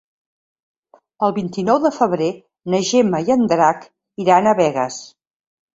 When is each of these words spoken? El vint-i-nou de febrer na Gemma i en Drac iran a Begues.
El 1.27 1.35
vint-i-nou 1.35 1.79
de 1.85 1.93
febrer 1.99 2.31
na 2.75 2.83
Gemma 2.91 3.23
i 3.29 3.33
en 3.39 3.47
Drac 3.55 3.89
iran 4.27 4.55
a 4.55 4.61
Begues. 4.65 5.03